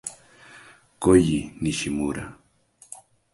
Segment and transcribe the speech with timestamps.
[1.03, 2.25] Koji Nishimura